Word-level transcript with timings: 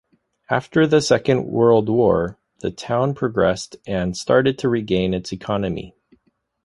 After 0.49 0.87
the 0.87 0.99
second 0.99 1.45
World 1.45 1.87
War, 1.87 2.39
the 2.61 2.71
town 2.71 3.13
progressed 3.13 3.75
and 3.85 4.17
started 4.17 4.57
to 4.57 4.67
regain 4.67 5.13
its 5.13 5.31
economy. 5.31 5.93